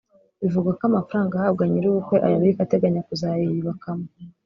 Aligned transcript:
Bivugwa 0.41 0.71
ko 0.77 0.83
amafaranga 0.89 1.33
ahabwa 1.35 1.63
nyir’ubukwe 1.71 2.17
ayabika 2.27 2.61
ateganya 2.63 3.05
kuzayiyubakamo 3.07 4.07